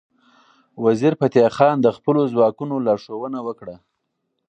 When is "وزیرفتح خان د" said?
0.83-1.87